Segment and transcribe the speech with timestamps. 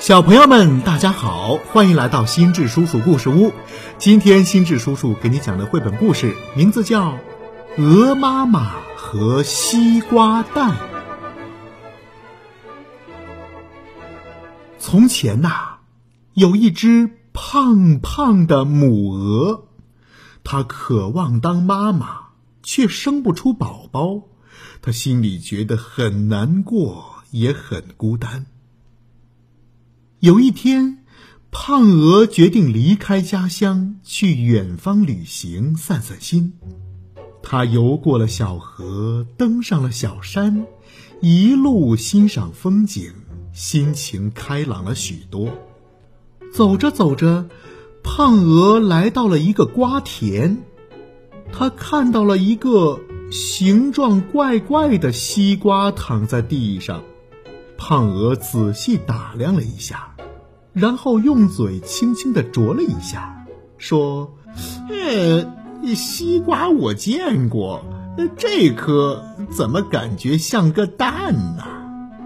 [0.00, 3.52] 小朋友们，大家好，欢迎来到心智叔叔故事屋。
[3.98, 7.12] 今天心智叔叔给你讲的绘本故事名字叫
[7.76, 10.70] 《鹅妈妈和西瓜蛋》。
[14.78, 15.80] 从前呐，
[16.32, 19.66] 有一只胖胖的母鹅，
[20.42, 22.20] 它渴望当妈妈，
[22.62, 24.22] 却生不出宝宝，
[24.80, 28.46] 它心里觉得很难过，也很孤单。
[30.20, 30.98] 有一天，
[31.50, 36.52] 胖鹅决定离开家乡，去远方旅行，散散心。
[37.42, 40.66] 它游过了小河，登上了小山，
[41.22, 43.10] 一路欣赏风景，
[43.54, 45.48] 心情开朗了许多。
[46.52, 47.48] 走着走着，
[48.02, 50.58] 胖鹅来到了一个瓜田，
[51.50, 57.02] 它看到了一个形状怪怪的西瓜躺在地上。
[57.82, 60.09] 胖鹅仔细打量了一下，
[60.72, 63.46] 然后用嘴轻轻地啄了一下，
[63.78, 64.34] 说
[64.88, 67.84] ：“呃，西瓜我见过，
[68.36, 71.64] 这颗怎么感觉像个蛋呢？”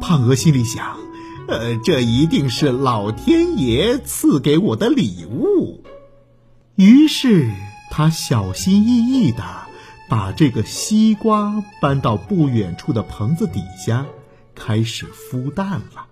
[0.00, 0.98] 胖鹅心里想
[1.48, 5.82] ：“呃，这一定是老天爷赐给我的礼物。”
[6.76, 7.50] 于是
[7.90, 9.42] 他小心翼翼地
[10.08, 14.06] 把这个西瓜搬到不远处的棚子底下。
[14.58, 16.06] 开始孵蛋了。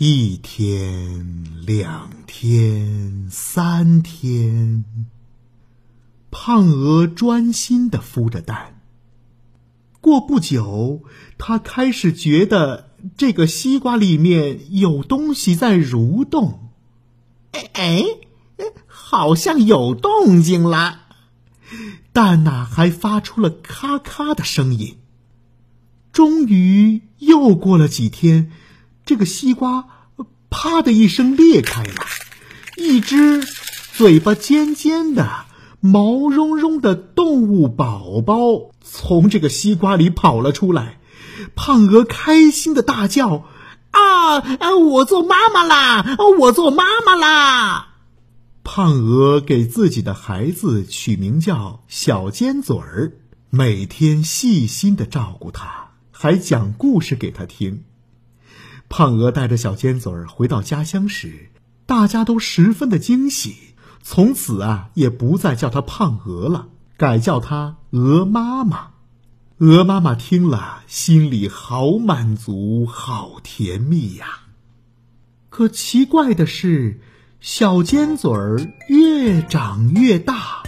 [0.00, 4.84] 一天，两天，三天，
[6.30, 8.80] 胖鹅专心的孵着蛋。
[10.00, 11.02] 过不久，
[11.36, 16.70] 它开始觉得这个西瓜里面有东西在蠕动。
[17.50, 18.04] 哎哎，
[18.86, 21.00] 好像有动静了。
[22.12, 24.96] 蛋呐，还发出了咔咔的声音。
[26.12, 28.52] 终于又过了几天，
[29.08, 29.88] 这个西瓜
[30.50, 31.94] “啪”的一声裂开了，
[32.76, 33.42] 一只
[33.94, 35.46] 嘴巴尖尖的、
[35.80, 41.00] 毛茸茸的动物宝宝从这个西瓜里跑了出来。
[41.56, 43.44] 胖鹅开心的大叫
[43.92, 46.18] ：“啊，我做妈妈啦！
[46.40, 47.94] 我做妈妈啦！”
[48.62, 53.14] 胖鹅给自己的孩子取名叫小尖嘴儿，
[53.48, 55.92] 每天细心的照顾他。
[56.10, 57.84] 还讲故事给他听。
[58.88, 61.50] 胖鹅带着小尖嘴儿回到家乡时，
[61.86, 63.56] 大家都十分的惊喜。
[64.02, 68.90] 从此啊，也不再叫它胖鹅了，改叫它鹅妈妈。
[69.58, 74.26] 鹅妈妈听了，心里好满足，好甜蜜呀。
[75.50, 77.00] 可奇怪的是，
[77.40, 80.62] 小尖嘴儿越长越大，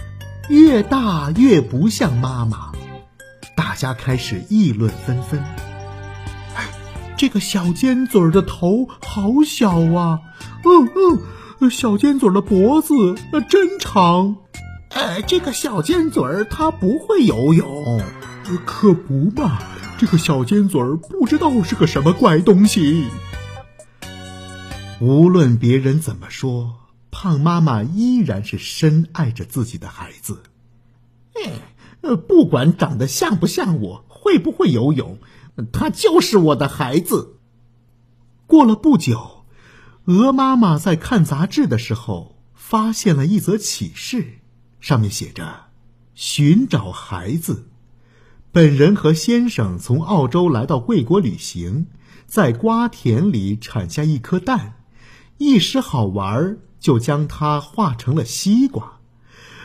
[0.49, 2.73] 越大越不像妈妈。
[3.55, 5.70] 大家开始议论纷纷。
[7.21, 10.21] 这个小尖嘴儿的头好小啊！
[10.65, 11.19] 嗯
[11.59, 12.95] 嗯，小尖嘴儿的脖子
[13.47, 14.37] 真长。
[14.89, 18.01] 呃，这个小尖嘴儿它不会游泳。
[18.65, 19.59] 可不嘛，
[19.99, 23.05] 这个小尖嘴儿不知道是个什么怪东西。
[24.99, 26.77] 无论别人怎么说，
[27.11, 30.41] 胖妈妈依然是深爱着自己的孩子。
[31.35, 31.51] 哎。
[32.01, 35.19] 呃，不管长得像不像我，会不会游泳，
[35.71, 37.37] 他就是我的孩子。
[38.47, 39.45] 过了不久，
[40.05, 44.39] 鹅妈妈在看杂志的时候，发现了一则启事，
[44.79, 45.67] 上面写着
[46.15, 47.67] ：“寻找孩子。”
[48.51, 51.87] 本人和先生从澳洲来到贵国旅行，
[52.25, 54.73] 在瓜田里产下一颗蛋，
[55.37, 58.99] 一时好玩，就将它化成了西瓜。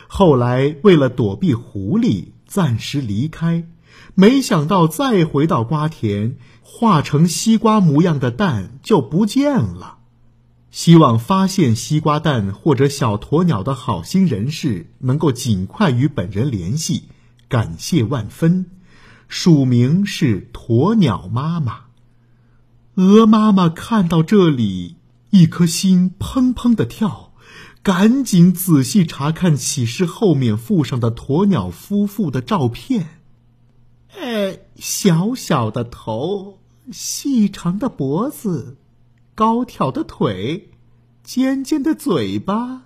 [0.07, 3.67] 后来，为了躲避狐狸，暂时离开。
[4.15, 9.97] 没想到再回到瓜田，化成西瓜模样的蛋就不见了。
[10.71, 17.03] 希望发现西瓜蛋或者小鸵鸟的好心人士能够尽快与本人联系，
[17.47, 18.67] 感谢万分。
[19.27, 21.85] 署名是鸵鸟妈妈。
[22.95, 24.97] 鹅妈妈看到这里，
[25.29, 27.33] 一颗心砰砰的跳。
[27.83, 33.16] 赶紧仔细查看启事后面附上的鸵鸟夫妇的照片。
[34.19, 36.59] 呃，小小的头，
[36.91, 38.77] 细长的脖子，
[39.35, 40.71] 高挑的腿，
[41.23, 42.81] 尖尖的嘴巴。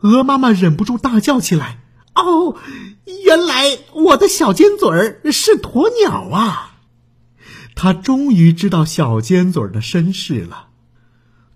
[0.00, 1.80] 鹅妈妈忍不住大叫起来
[2.14, 2.56] ：“哦，
[3.24, 6.78] 原来我的小尖嘴儿是鸵鸟啊！”
[7.74, 10.68] 她终于知道小尖嘴儿的身世了。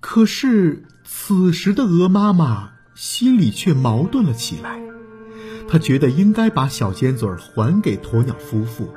[0.01, 0.87] 可是。
[1.09, 4.81] 此时的鹅妈妈心里却矛盾了起来，
[5.69, 8.89] 他觉得应该把小尖嘴儿还给鸵鸟夫妇，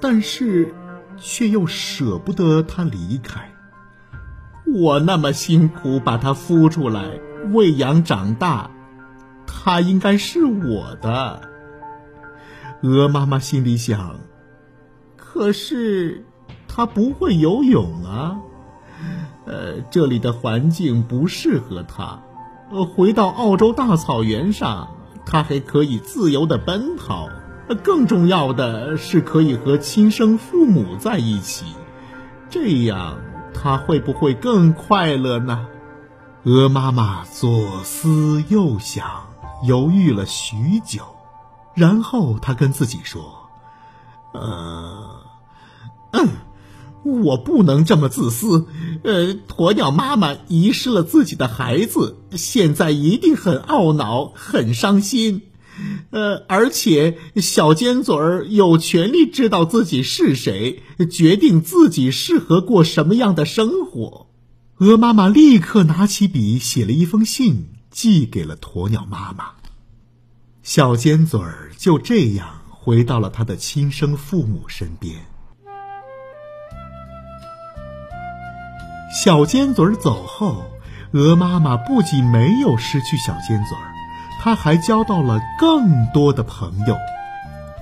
[0.00, 0.74] 但是
[1.16, 3.52] 却又舍不得他离开。
[4.66, 7.18] 我那么辛苦把它孵出来、
[7.52, 8.70] 喂养长大，
[9.46, 11.40] 它应该是我的。
[12.82, 14.20] 鹅妈妈心里想：
[15.16, 16.24] 可是
[16.68, 18.38] 它不会游泳啊，
[19.46, 22.22] 呃，这里的环境不适合它。
[22.70, 24.90] 呃，回到澳洲大草原上，
[25.28, 27.28] 他还可以自由的奔跑。
[27.84, 31.66] 更重要的是，可以和亲生父母在一起，
[32.48, 33.18] 这样
[33.52, 35.66] 他会不会更快乐呢？
[36.44, 39.26] 鹅妈妈左思右想，
[39.64, 41.02] 犹豫了许久，
[41.74, 43.22] 然后她跟自己说
[44.32, 45.17] ：“呃，
[47.22, 48.66] 我不能这么自私。
[49.02, 55.42] 呃，鸵鸟妈妈遗失了自己的孩子，现在一定很懊恼，很伤心。”
[56.10, 64.26] 呃，而且小尖嘴儿有权利知道自己是谁，决定自己适合过什么样的生活。
[64.78, 69.50] 鹅妈妈立刻拿起笔，写了一封信，寄给了鸵鸟妈妈。
[70.64, 75.26] 小尖嘴儿就这样回到了他的亲生父母身边。
[79.24, 80.62] 小尖嘴儿走后，
[81.10, 83.90] 鹅妈妈不仅没有失去小尖嘴儿。
[84.40, 86.96] 他还交到了更多的朋友。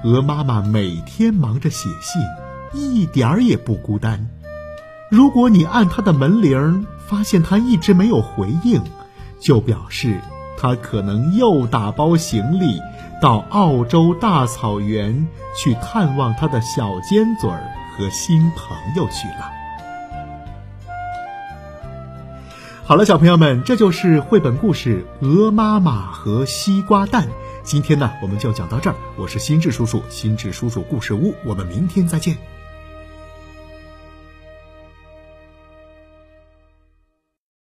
[0.02, 2.22] 鹅妈妈每天忙着写信，
[2.72, 4.30] 一点儿也不孤单。
[5.10, 8.82] 如果你按它的门铃，发现它一直没有回应，
[9.38, 10.18] 就表示
[10.58, 12.80] 它可能又打包行李
[13.20, 19.52] 到澳洲大草原去探望它的小尖嘴儿和新朋友去了。
[22.88, 27.26] 好了，小朋友们，这就是绘本故事《鹅妈妈和西瓜蛋》。
[27.64, 28.94] 今天呢，我们就讲到这儿。
[29.16, 32.36] 我是心智叔叔，心智叔叔故事屋，我们明天再见。